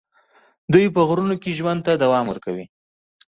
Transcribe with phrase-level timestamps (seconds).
[0.73, 2.65] دوی په غرونو کې ژوند ته دوام ورکوي.